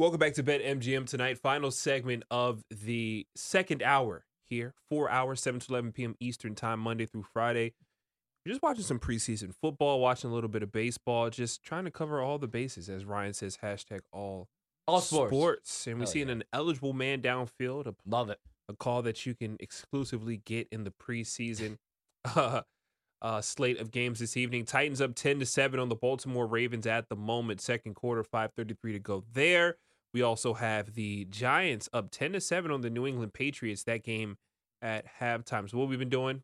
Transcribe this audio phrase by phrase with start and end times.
[0.00, 1.36] Welcome back to Bet MGM tonight.
[1.36, 4.72] Final segment of the second hour here.
[4.88, 6.14] Four hours, 7 to 11 p.m.
[6.18, 7.74] Eastern Time, Monday through Friday.
[8.46, 11.90] We're just watching some preseason football, watching a little bit of baseball, just trying to
[11.90, 14.48] cover all the bases, as Ryan says, hashtag all,
[14.86, 15.86] All sports.
[15.86, 16.30] And we Hell see yeah.
[16.30, 18.38] an eligible man downfield, a, Love it.
[18.70, 21.76] a call that you can exclusively get in the preseason
[22.24, 22.62] uh,
[23.42, 24.64] slate of games this evening.
[24.64, 27.60] Titans up 10 to 7 on the Baltimore Ravens at the moment.
[27.60, 29.76] Second quarter, 5:33 to go there.
[30.12, 33.84] We also have the Giants up 10 to 7 on the New England Patriots.
[33.84, 34.36] That game
[34.82, 35.68] at halftime.
[35.70, 36.42] So what we've been doing,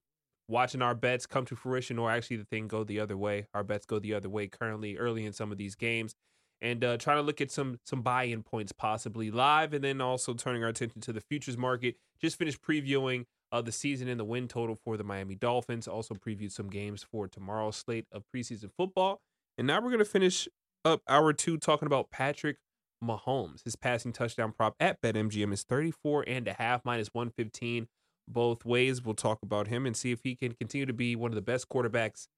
[0.49, 3.47] watching our bets come to fruition, or actually the thing go the other way.
[3.55, 6.15] Our bets go the other way currently, early in some of these games,
[6.61, 10.35] and uh, trying to look at some some buy-in points possibly live, and then also
[10.35, 11.97] turning our attention to the futures market.
[12.21, 15.89] Just finished previewing uh, the season and the win total for the Miami Dolphins.
[15.89, 19.21] Also previewed some games for tomorrow's slate of preseason football,
[19.59, 20.49] and now we're gonna finish
[20.85, 22.59] up hour two talking about Patrick
[23.03, 23.63] Mahomes.
[23.65, 27.89] His passing touchdown prop at BetMGM is 34 and a half minus 115
[28.29, 29.03] both ways.
[29.03, 31.43] We'll talk about him and see if he can continue to be one of the
[31.43, 32.29] best quarterbacks,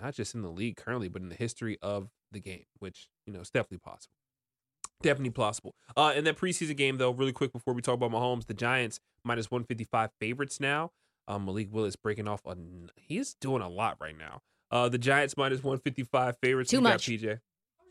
[0.00, 3.32] not just in the league currently, but in the history of the game, which, you
[3.32, 4.16] know, is definitely possible.
[5.02, 5.74] Definitely possible.
[5.96, 9.00] Uh, in that preseason game, though, really quick before we talk about Mahomes, the Giants
[9.24, 10.92] minus 155 favorites now.
[11.28, 12.42] Um, Malik Willis breaking off.
[12.46, 12.56] A,
[12.96, 14.42] he's doing a lot right now.
[14.70, 16.70] Uh, the Giants minus 155 favorites.
[16.70, 17.06] Too much.
[17.06, 17.38] PJ.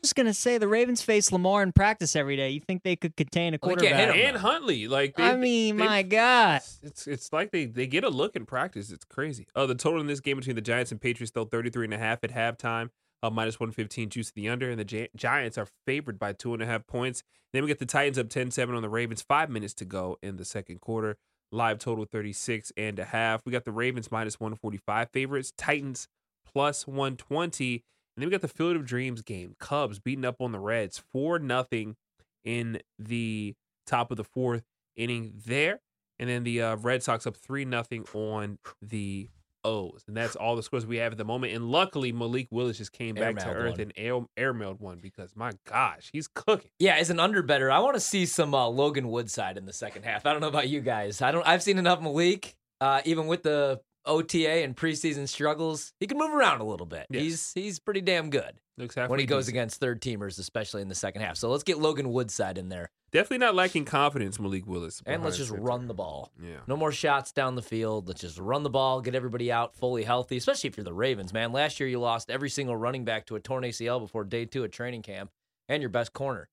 [0.02, 2.50] Just gonna say the Ravens face Lamar in practice every day.
[2.50, 3.94] You think they could contain a they quarterback?
[3.94, 4.26] hit him.
[4.34, 4.88] and Huntley.
[4.88, 6.60] Like they, I mean, they- my God.
[6.82, 8.90] it's, it's like they they get a look in practice.
[8.90, 9.46] It's crazy.
[9.54, 11.98] Uh, the total in this game between the Giants and Patriots though 33 and a
[11.98, 12.90] half at halftime.
[13.24, 16.54] Uh, minus 115 juice to the under, and the Gi- Giants are favored by two
[16.54, 17.22] and a half points.
[17.52, 19.22] Then we get the Titans up 10-7 on the Ravens.
[19.22, 21.16] Five minutes to go in the second quarter.
[21.52, 23.42] Live total 36 and a half.
[23.46, 25.52] We got the Ravens minus 145 favorites.
[25.56, 26.08] Titans
[26.44, 27.84] plus 120.
[28.16, 29.54] And then we got the Field of Dreams game.
[29.58, 31.96] Cubs beating up on the Reds 4 nothing
[32.44, 33.54] in the
[33.86, 34.64] top of the fourth
[34.96, 35.80] inning there.
[36.18, 39.28] And then the uh, Red Sox up 3 nothing on the
[39.64, 40.04] O's.
[40.06, 41.54] And that's all the scores we have at the moment.
[41.54, 43.80] And luckily, Malik Willis just came back to earth one.
[43.80, 46.70] and air, airmailed one because, my gosh, he's cooking.
[46.78, 50.04] Yeah, as an underbetter, I want to see some uh, Logan Woodside in the second
[50.04, 50.26] half.
[50.26, 51.22] I don't know about you guys.
[51.22, 51.46] I don't.
[51.46, 55.92] I've seen enough Malik, uh, even with the OTA and preseason struggles.
[56.00, 57.06] He can move around a little bit.
[57.10, 57.22] Yes.
[57.22, 59.56] He's he's pretty damn good Looks when he goes decent.
[59.56, 61.36] against third teamers, especially in the second half.
[61.36, 65.02] So let's get Logan Woodside in there, Definitely not lacking confidence, Malik Willis.
[65.06, 66.30] and let's just run the ball.
[66.42, 66.56] Yeah.
[66.66, 68.08] No more shots down the field.
[68.08, 71.32] Let's just run the ball, get everybody out fully healthy, especially if you're the Ravens,
[71.32, 71.52] man.
[71.52, 74.64] Last year you lost every single running back to a torn ACL before day two
[74.64, 75.30] at training camp
[75.68, 76.48] and your best corner.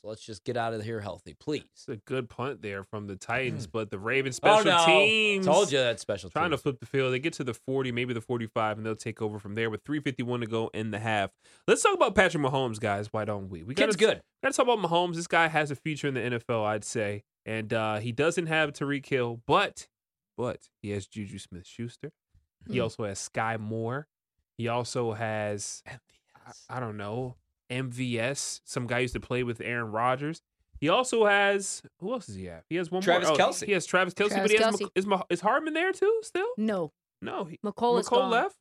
[0.00, 1.64] So let's just get out of here healthy, please.
[1.72, 4.98] It's a good punt there from the Titans, but the Ravens special Oh, special no.
[5.00, 5.46] teams.
[5.46, 6.38] Told you that special team.
[6.40, 7.14] Trying to flip the field.
[7.14, 9.82] They get to the 40, maybe the 45, and they'll take over from there with
[9.86, 11.30] 351 to go in the half.
[11.66, 13.10] Let's talk about Patrick Mahomes, guys.
[13.10, 13.62] Why don't we?
[13.62, 14.20] We gotta- good.
[14.42, 15.14] Got to talk about Mahomes.
[15.14, 18.72] This guy has a future in the NFL, I'd say, and uh, he doesn't have
[18.72, 19.88] Tyreek Hill, but
[20.36, 22.12] but he has Juju Smith-Schuster.
[22.68, 22.82] He Hmm.
[22.82, 24.08] also has Sky Moore.
[24.58, 25.96] He also has I,
[26.76, 27.36] I don't know
[27.70, 30.42] MVS, some guy used to play with Aaron Rodgers.
[30.80, 32.62] He also has who else does he have?
[32.68, 33.36] He has one Travis more.
[33.40, 33.64] Oh, Kelce.
[33.64, 34.80] He has Travis Kelce, Travis but he has Kelce.
[34.82, 36.20] Mc- is, Mah- is Hardman there too?
[36.22, 36.48] Still?
[36.58, 36.92] No,
[37.22, 38.30] No, he, Mecole is Mecole gone.
[38.30, 38.56] left.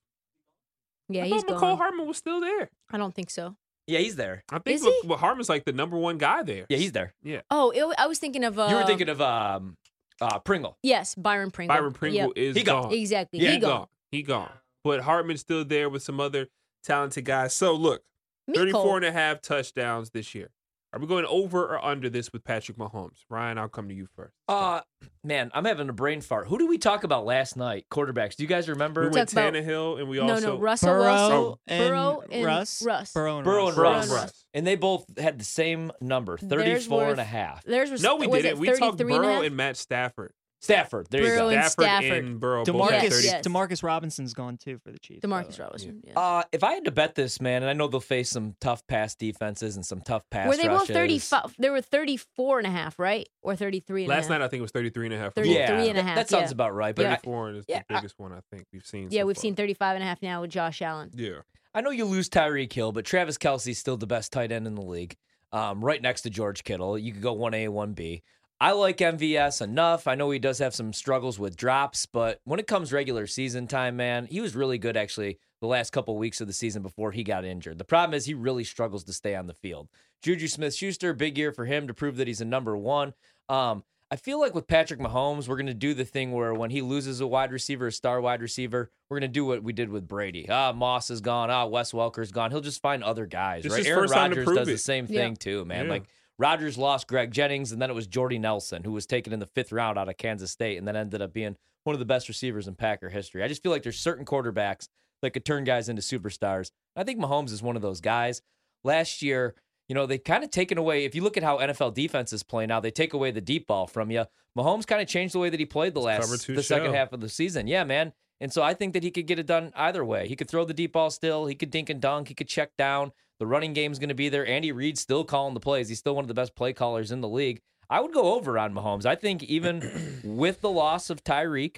[1.10, 1.78] Yeah, I he's thought Mecole gone.
[1.78, 2.70] Hardman was still there.
[2.92, 3.56] I don't think so.
[3.88, 4.44] Yeah, he's there.
[4.50, 4.90] I think Is he?
[4.90, 6.66] Mc- well, Hardman's like the number one guy there.
[6.70, 7.14] Yeah, he's there.
[7.22, 7.42] Yeah.
[7.52, 8.58] Oh, it, I was thinking of.
[8.58, 9.76] Uh, you were thinking of um,
[10.22, 10.78] uh, Pringle.
[10.82, 11.76] Yes, Byron Pringle.
[11.76, 12.32] Byron Pringle Yep.
[12.38, 12.84] is He gone.
[12.84, 12.94] gone.
[12.94, 13.40] Exactly.
[13.42, 13.70] Yeah, he he gone.
[13.72, 13.88] gone.
[14.12, 14.50] He gone.
[14.86, 16.48] but Hardman's still there with some other
[16.84, 17.54] talented guys.
[17.54, 18.02] So look,
[18.48, 18.60] Miko.
[18.62, 20.50] 34 and a half touchdowns this year.
[20.94, 23.18] Are we going over or under this with Patrick Mahomes?
[23.30, 24.34] Ryan, I'll come to you first.
[24.48, 24.80] Uh
[25.26, 26.48] man, I'm having a brain fart.
[26.48, 27.86] Who did we talk about last night?
[27.92, 28.38] Quarterbacks.
[28.38, 29.02] Do you guys remember?
[29.02, 32.24] we went talked about- Tannehill and we no, also no, Russell Burrow Wilson, and Burrow
[32.32, 32.82] and Russ.
[32.82, 33.12] Russ.
[33.12, 33.68] Burrow and Burrow Russ.
[33.68, 34.10] and Burrow Russ.
[34.10, 34.46] Russ.
[34.54, 37.64] And they both had the same number, Theirs 34 and a half.
[37.66, 38.52] Theirs was No, we was didn't.
[38.54, 40.32] it We talked 33 and Burrow and Matt Stafford.
[40.62, 41.08] Stafford.
[41.12, 41.50] There you go.
[41.50, 42.26] and Stafford, Stafford.
[42.26, 42.66] and Burrow.
[42.66, 43.28] both had Yes, Demarcus 30.
[43.28, 43.48] yes.
[43.48, 45.20] Demarcus Robinson's gone too for the Chiefs.
[45.22, 45.64] by the Demarcus way.
[45.66, 46.02] Robinson.
[46.06, 46.20] Yeah.
[46.20, 48.86] Uh, if I had to bet this, man, and I know they'll face some tough
[48.88, 50.96] pass defenses and some tough pass were they both rushes.
[50.96, 51.56] 35?
[51.60, 53.28] They were 34 and a half, right?
[53.42, 54.30] Or 33 and a Last half?
[54.32, 55.34] night I think it was 33 and a half.
[55.34, 55.70] for 33 both.
[55.70, 56.54] yeah, and a that- half, That sounds yeah.
[56.54, 56.96] about right.
[56.96, 57.12] But Yeah.
[57.14, 59.10] I, 34 is yeah, the biggest one I think we've seen.
[59.12, 59.42] Yeah, so we've far.
[59.42, 61.12] seen 35 and a half now with Josh Allen.
[61.14, 61.42] Yeah.
[61.74, 64.76] I know you lose Tyreek Hill, but Travis Kelce's still the best tight end in
[64.76, 65.16] the league,
[65.52, 66.98] um, right next to George Kittle.
[66.98, 68.22] You could go 1A, 1B.
[68.60, 70.08] I like MVS enough.
[70.08, 73.68] I know he does have some struggles with drops, but when it comes regular season
[73.68, 77.12] time, man, he was really good actually the last couple weeks of the season before
[77.12, 77.78] he got injured.
[77.78, 79.90] The problem is he really struggles to stay on the field.
[80.22, 83.14] Juju Smith Schuster, big year for him to prove that he's a number one.
[83.50, 86.70] Um, I feel like with Patrick Mahomes, we're going to do the thing where when
[86.70, 89.74] he loses a wide receiver, a star wide receiver, we're going to do what we
[89.74, 90.48] did with Brady.
[90.50, 91.50] Ah, Moss is gone.
[91.52, 92.52] Ah, Wes Welker's gone.
[92.52, 93.86] He'll just find other guys, This right?
[93.86, 94.78] Aaron first time to Rodgers prove does the it.
[94.80, 95.22] same Yeah.
[95.22, 95.86] thing too, man.
[95.86, 95.92] Yeah.
[95.92, 96.04] Like
[96.38, 99.46] Rodgers lost Greg Jennings, and then it was Jordy Nelson, who was taken in the
[99.46, 102.28] fifth round out of Kansas State, and then ended up being one of the best
[102.28, 103.44] receivers in Packer history.
[103.44, 104.88] I just feel like there's certain quarterbacks
[105.22, 106.72] that could turn guys into superstars.
[106.96, 108.42] I think Mahomes is one of those guys.
[108.84, 109.56] Last year,
[109.88, 111.06] you know, they kind of taken away.
[111.06, 113.88] If you look at how NFL defenses play now, they take away the deep ball
[113.88, 114.26] from you.
[114.58, 117.22] Mahomes kind of changed the way that he played the last the second half of
[117.22, 117.68] the season.
[117.68, 118.14] Yeah, man.
[118.42, 120.28] And so I think that he could get it done either way.
[120.28, 121.46] He could throw the deep ball still.
[121.46, 122.28] He could dink and dunk.
[122.28, 123.12] He could check down.
[123.40, 124.46] The running game's going to be there.
[124.46, 125.90] Andy Reid's still calling the plays.
[125.90, 127.62] He's still one of the best play callers in the league.
[127.90, 129.06] I would go over on Mahomes.
[129.06, 131.78] I think even with the loss of Tyreek,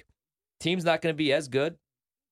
[0.60, 1.76] team's not going to be as good.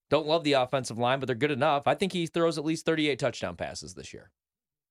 [0.09, 1.87] Don't love the offensive line, but they're good enough.
[1.87, 4.31] I think he throws at least 38 touchdown passes this year.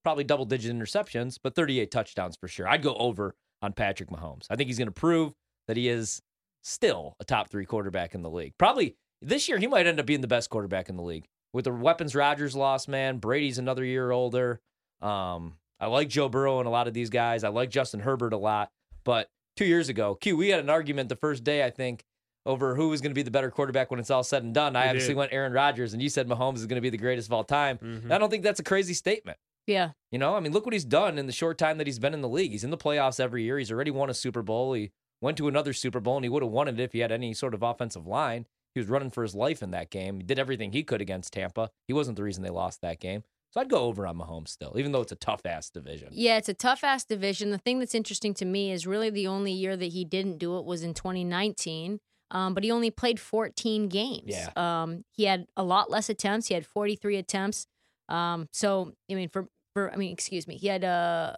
[0.03, 2.67] Probably double digit interceptions, but 38 touchdowns for sure.
[2.67, 4.45] I'd go over on Patrick Mahomes.
[4.49, 5.33] I think he's going to prove
[5.67, 6.21] that he is
[6.63, 8.53] still a top three quarterback in the league.
[8.57, 11.27] Probably this year, he might end up being the best quarterback in the league.
[11.55, 14.59] With the weapons Rodgers lost, man, Brady's another year older.
[15.01, 17.45] Um, I like Joe Burrow and a lot of these guys.
[17.45, 18.71] I like Justin Herbert a lot.
[19.05, 22.03] But two years ago, Q, we had an argument the first day, I think,
[22.45, 24.75] over who was going to be the better quarterback when it's all said and done.
[24.75, 25.17] I We obviously did.
[25.19, 27.45] went Aaron Rodgers, and you said Mahomes is going to be the greatest of all
[27.45, 27.77] time.
[27.77, 28.11] Mhm.
[28.11, 29.37] I don't think that's a crazy statement.
[29.65, 29.91] Yeah.
[30.11, 32.13] You know, I mean, look what he's done in the short time that he's been
[32.13, 32.51] in the league.
[32.51, 33.57] He's in the playoffs every year.
[33.57, 34.73] He's already won a Super Bowl.
[34.73, 34.91] He
[35.21, 37.33] went to another Super Bowl, and he would have won it if he had any
[37.33, 38.45] sort of offensive line.
[38.75, 40.18] He was running for his life in that game.
[40.18, 41.72] He did everything he could against Tampa.
[41.88, 43.24] He wasn't the reason they lost that game.
[43.51, 46.10] So I'd go over on Mahomes still, even though it's a tough ass division.
[46.12, 47.51] Yeah, it's a tough ass division.
[47.51, 50.57] The thing that's interesting to me is really the only year that he didn't do
[50.60, 52.00] it was in 2019.
[52.31, 54.24] Um, but he only played 14 games.
[54.25, 54.50] Yeah.
[54.57, 56.48] Um, he had a lot less attempts.
[56.48, 57.68] He had 43 attempts.
[58.10, 61.36] Um, so I mean, for for I mean, excuse me, he had uh,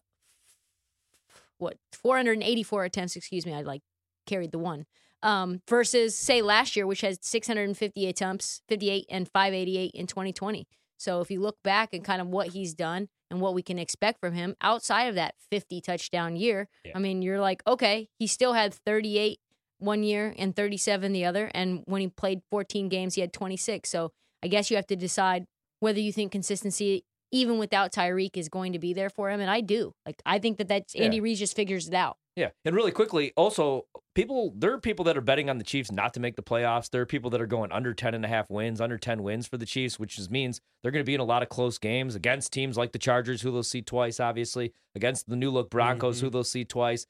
[1.60, 3.16] what 484 attempts.
[3.16, 3.82] Excuse me, I like
[4.26, 4.88] carried the one.
[5.24, 10.68] Um, versus say last year, which has 650 attempts, 58 and 588 in 2020.
[10.98, 13.80] So if you look back and kind of what he's done and what we can
[13.80, 16.94] expect from him outside of that 50 touchdown year, Yeah.
[16.96, 19.40] I mean, you're like, okay, he still had 38
[19.80, 21.52] one year and 37 the other.
[21.54, 23.90] And when he played 14 games, he had 26.
[23.90, 24.12] So
[24.44, 25.46] I guess you have to decide
[25.80, 29.40] whether you think consistency, even without Tyreek, is going to be there for him.
[29.40, 29.94] And I do.
[30.06, 31.04] Like, I think that that's Yeah.
[31.04, 32.18] Andy Reid just figures it out.
[32.38, 32.50] Yeah.
[32.64, 36.14] And really quickly, also, people, there are people that are betting on the Chiefs not
[36.14, 36.88] to make the playoffs.
[36.92, 39.48] There are people that are going under 10 and a half wins, under 10 wins
[39.48, 41.80] for the Chiefs, which just means they're going to be in a lot of close
[41.80, 45.72] games against teams like the Chargers, who they'll see twice, obviously, against the new look
[45.72, 46.34] Broncos, who mm-hmm.
[46.34, 47.08] they'll see twice.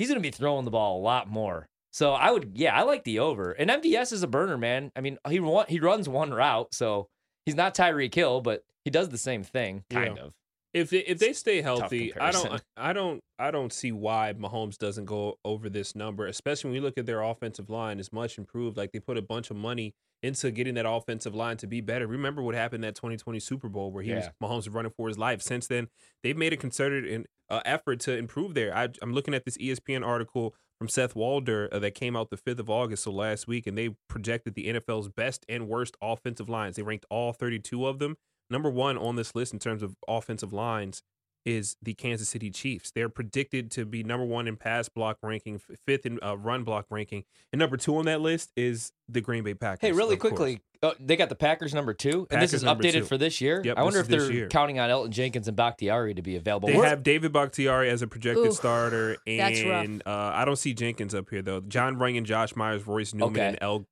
[0.00, 1.68] He's going to be throwing the ball a lot more.
[1.92, 3.52] So I would, yeah, I like the over.
[3.52, 4.90] And MVS is a burner, man.
[4.96, 7.08] I mean, he he runs one route, so
[7.46, 10.24] he's not Tyreek Hill, but he does the same thing, kind Yeah.
[10.24, 10.32] of.
[10.74, 12.62] If they, if they stay healthy, I don't.
[12.76, 16.82] I don't I don't see why Mahomes doesn't go over this number, especially when you
[16.82, 18.76] look at their offensive line is much improved.
[18.76, 22.06] Like they put a bunch of money into getting that offensive line to be better.
[22.06, 24.30] Remember what happened that 2020 Super Bowl where he was Yeah.
[24.42, 25.42] Mahomes was running for his life.
[25.42, 25.88] Since then,
[26.22, 28.74] they've made a concerted in, uh, effort to improve there.
[28.74, 32.36] I, I'm looking at this ESPN article from Seth Walder uh, that came out the
[32.38, 36.48] 5th of August, so last week, and they projected the NFL's best and worst offensive
[36.48, 36.76] lines.
[36.76, 38.16] They ranked all 32 of them.
[38.50, 41.02] Number one on this list in terms of offensive lines
[41.46, 42.90] is the Kansas City Chiefs.
[42.94, 46.86] They're predicted to be number one in pass block ranking, fifth in uh, run block
[46.90, 49.86] ranking, and number two on that list is the Green Bay Packers.
[49.86, 53.04] Hey, really quickly, uh, they got the Packers number two, and this is updated two.
[53.04, 53.60] for this year.
[53.62, 54.48] Yep, I wonder if they're year.
[54.48, 56.68] counting on Elgton Jenkins and Bakhtiari to be available.
[56.70, 59.84] They We're- have David Bakhtiari as a projected Oof, starter, that's rough.
[59.84, 61.60] and uh, I don't see Jenkins up here though.
[61.60, 63.46] John Runyan, Josh Myers, Royce Newman, Okay.
[63.48, 63.86] and El El-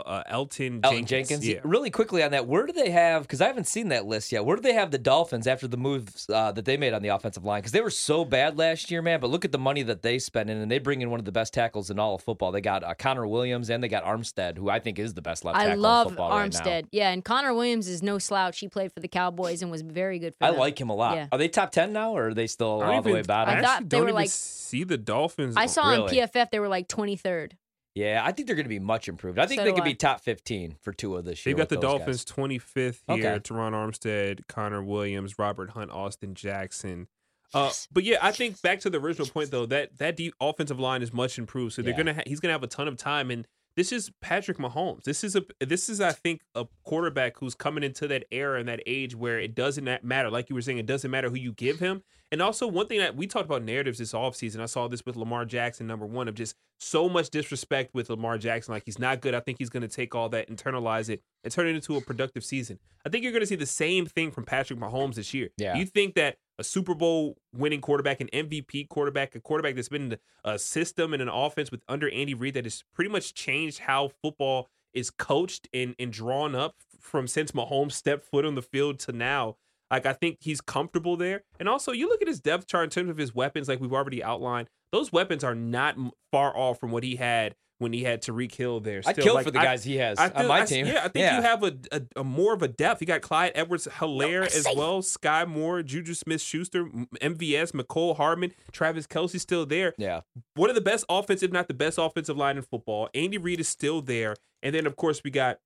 [0.00, 1.08] uh, Elgton, Elgton Jenkins.
[1.10, 1.48] Jenkins.
[1.48, 1.60] Yeah.
[1.64, 3.22] Really quickly on that, where do they have?
[3.22, 4.44] Because I haven't seen that list yet.
[4.44, 7.08] Where do they have the Dolphins after the moves uh, that they made on the
[7.08, 7.60] offensive line?
[7.60, 9.20] Because they were so bad last year, man.
[9.20, 11.24] But look at the money that they spent in, and they bring in one of
[11.26, 12.52] the best tackles in all of football.
[12.52, 15.44] They got uh, Connor Williams and they got Armstead, who I think is the best
[15.44, 16.58] left tackle I in love football right now.
[16.60, 16.86] Armstead.
[16.92, 18.58] yeah, and Connor Williams is no slouch.
[18.58, 20.60] He played for the Cowboys and was very good for I them.
[20.60, 21.16] like him a lot.
[21.16, 21.26] Yeah.
[21.32, 23.54] Are they top ten now, or are they still I don't all the way bottom?
[23.54, 25.54] I I thought they don't were even like- see the Dolphins.
[25.56, 26.20] I saw Really?
[26.22, 27.52] on PFF they were like 23rd.
[27.94, 29.38] Yeah, I think they're going to be much improved.
[29.38, 29.84] I think So they could I.
[29.84, 31.52] be top 15 for two of this year.
[31.54, 32.34] They've got the Dolphins guys.
[32.36, 33.32] 25th here.
[33.32, 33.38] Okay.
[33.40, 37.08] Terron Armstead, Connor Williams, Robert Hunt, Austin Jackson.
[37.54, 37.86] Uh, Yes.
[37.92, 41.02] but yeah, I think back to the original point though that that deep offensive line
[41.02, 41.74] is much improved.
[41.74, 41.96] So they're Yeah.
[41.98, 45.04] gonna ha- he's gonna have a ton of time, and this is Patrick Mahomes.
[45.04, 48.68] This is a this is I think a quarterback who's coming into that era and
[48.68, 50.30] that age where it doesn't matter.
[50.30, 52.02] Like you were saying, it doesn't matter who you give him.
[52.30, 55.16] And also one thing that we talked about narratives this offseason, I saw this with
[55.16, 58.72] Lamar Jackson, number one, of just so much disrespect with Lamar Jackson.
[58.72, 59.34] Like he's not good.
[59.34, 62.00] I think he's going to take all that, internalize it, and turn it into a
[62.00, 62.78] productive season.
[63.04, 65.50] I think you're going to see the same thing from Patrick Mahomes this year.
[65.58, 65.76] Yeah.
[65.76, 70.18] You think that a Super Bowl winning quarterback, an MVP quarterback, a quarterback that's been
[70.44, 74.10] a system and an offense with under Andy Reid that has pretty much changed how
[74.22, 78.98] football is coached and, and drawn up from since Mahomes stepped foot on the field
[79.00, 79.56] to now.
[79.90, 81.42] Like I think he's comfortable there.
[81.58, 83.92] And also you look at his depth chart in terms of his weapons, like we've
[83.92, 85.96] already outlined, those weapons are not
[86.30, 89.02] far off from what he had when he had Tyreek Hill there.
[89.02, 90.86] Still, kill like, for the I- guys he has I on my I- team.
[90.86, 93.00] Yeah, I think you have a, a, a more of a depth.
[93.02, 98.52] You got Clyde Edwards Helaire as well, Sky Moore, Juju Smith Schuster, MVS, Mecole Hardman,
[98.72, 99.92] Travis Kelce still there.
[99.98, 100.20] Yeah.
[100.54, 103.10] One of the best offensive, if not the best offensive line in football.
[103.14, 104.36] Andy Reid is still there.
[104.62, 105.58] And then of course we got,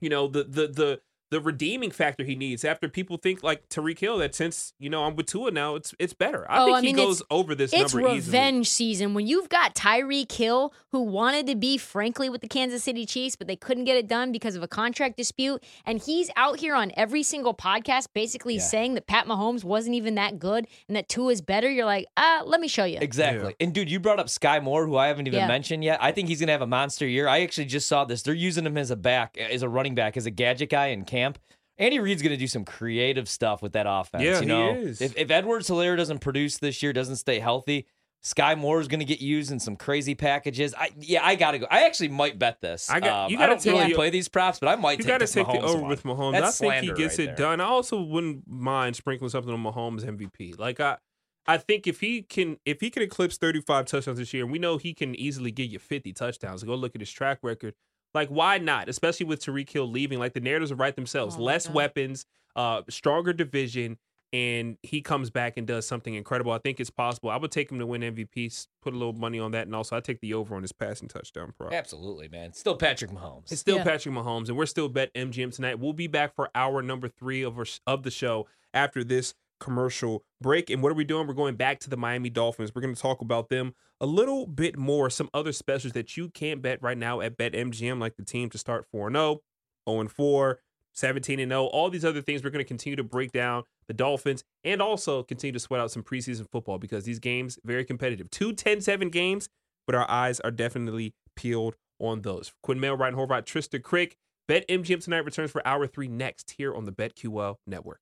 [0.00, 1.00] you know, the the the
[1.34, 5.02] the redeeming factor he needs after people think like Tyreek Hill that since, you know,
[5.02, 6.48] I'm with Tua now, it's it's better.
[6.48, 8.38] I Oh, think I mean, he it's- goes over this It's number easily.
[8.38, 12.84] revenge season when you've got Tyreek Hill, who wanted to be, frankly, with the Kansas
[12.84, 15.60] City Chiefs, but they couldn't get it done because of a contract dispute.
[15.84, 18.60] And he's out here on every single podcast basically Yeah.
[18.60, 21.68] saying that Pat Mahomes wasn't even that good and that Tua is better.
[21.68, 22.98] You're like, ah, let me show you.
[23.00, 23.56] Exactly.
[23.58, 25.48] And dude, you brought up Sky Moore, who I haven't even Yeah.
[25.48, 25.98] mentioned yet.
[26.00, 27.26] I think he's gonna have a monster year.
[27.26, 28.22] I actually just saw this.
[28.22, 31.04] They're using him as a back, as a running back, as a gadget guy in
[31.24, 31.38] camp.
[31.78, 34.22] Andy Reid's gonna do some creative stuff with that offense.
[34.22, 35.00] Yeah, you he is.
[35.00, 37.86] if if Edwards Helaire doesn't produce this year, doesn't stay healthy.
[38.22, 40.72] Sky Moore is going to get used in some crazy packages.
[40.74, 41.66] I yeah, I gotta go.
[41.70, 42.88] I actually might bet this.
[42.88, 44.92] I got- Um, you I gotta don't take really play these props, but I might
[44.92, 45.90] You take got to this take the over one.
[45.90, 46.32] with Mahomes.
[46.32, 47.48] That's I think he gets right it there.
[47.50, 47.60] done.
[47.60, 50.58] I also wouldn't mind sprinkling something on Mahomes MVP.
[50.58, 50.96] Like I,
[51.46, 54.58] I think if he can, if he can eclipse 35 touchdowns this year, and we
[54.58, 56.64] know he can easily get you 50 touchdowns.
[56.64, 57.74] Go look at his track record.
[58.14, 58.88] Like why not?
[58.88, 60.18] Especially with Tyreek Hill leaving.
[60.18, 61.36] Like the narratives are right themselves.
[61.38, 61.74] Oh, Less God.
[61.74, 63.98] weapons, uh, stronger division.
[64.32, 66.50] And he comes back and does something incredible.
[66.50, 67.30] I think it's possible.
[67.30, 68.66] I would take him to win MVP.
[68.82, 71.06] Put a little money on that, and also I take the over on his passing
[71.06, 71.72] touchdown prop.
[71.72, 72.52] Absolutely, man.
[72.52, 73.52] Still Patrick Mahomes.
[73.52, 73.84] It's still Yeah.
[73.84, 75.78] Patrick Mahomes, and we're still Bet MGM tonight.
[75.78, 80.24] We'll be back for hour number three of, our, of the show after this commercial
[80.40, 80.68] break.
[80.68, 81.28] And what are we doing?
[81.28, 82.74] We're going back to the Miami Dolphins.
[82.74, 83.72] We're going to talk about them
[84.04, 87.54] a little bit more, some other specials that you can't bet right now at Bet
[87.54, 89.40] MGM, like the team to start 4 0,
[89.88, 90.60] 0 4,
[90.92, 92.44] 17 and 0, all these other things.
[92.44, 95.90] We're going to continue to break down the Dolphins and also continue to sweat out
[95.90, 98.28] some preseason football because these games very competitive.
[98.28, 99.48] Two 10-7 games,
[99.86, 102.52] but our eyes are definitely peeled on those.
[102.62, 104.18] Quinn Mail, Ryan Horvath, Trista Crick.
[104.46, 108.00] Bet MGM tonight returns for hour three next here on the BetQL network.